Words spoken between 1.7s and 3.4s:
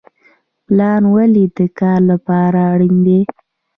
کار لپاره اړین دی؟